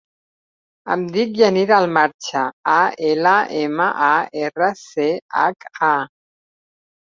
[0.95, 2.41] Em dic Yanira Almarcha:
[2.77, 2.79] a,
[3.11, 4.09] ela, ema, a,
[4.49, 5.09] erra, ce,
[5.45, 5.95] hac, a.